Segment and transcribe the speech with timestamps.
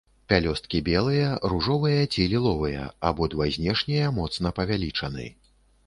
[0.31, 5.33] Пялёсткі белыя, ружовыя ці ліловыя, абодва знешнія моцна павялічаны.